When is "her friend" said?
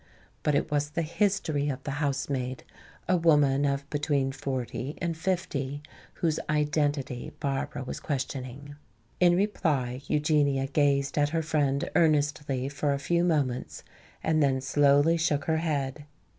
11.29-11.87